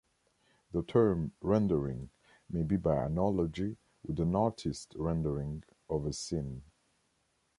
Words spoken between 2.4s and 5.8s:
may be by analogy with an "artist's rendering"